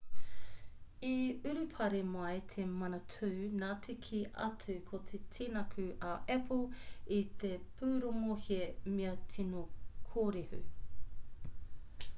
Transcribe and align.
i 0.99 1.09
urupare 1.49 1.99
mai 2.13 2.39
te 2.53 2.63
manatū 2.79 3.29
nā 3.63 3.67
te 3.87 3.95
kī 4.07 4.21
atu 4.47 4.77
ko 4.89 5.01
te 5.13 5.19
tinaku 5.37 5.85
a 6.09 6.15
apple 6.39 7.21
i 7.21 7.23
te 7.45 7.53
pūrongo 7.83 8.39
he 8.51 8.61
mea 8.99 9.15
tino 9.35 9.63
kōrehu 10.15 10.63